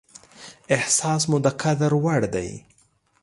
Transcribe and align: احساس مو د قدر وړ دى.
احساس 0.75 1.21
مو 1.29 1.37
د 1.45 1.47
قدر 1.61 1.91
وړ 2.03 2.21
دى. 2.33 2.49